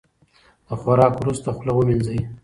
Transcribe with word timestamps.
د 0.67 0.69
خوراک 0.79 1.13
وروسته 1.17 1.47
خوله 1.55 1.73
ومینځئ. 1.75 2.19